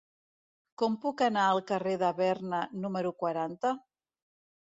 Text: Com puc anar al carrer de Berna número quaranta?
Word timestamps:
Com 0.81 0.95
puc 1.03 1.21
anar 1.25 1.43
al 1.49 1.61
carrer 1.71 1.93
de 2.03 2.09
Berna 2.21 2.63
número 2.87 3.13
quaranta? 3.23 3.75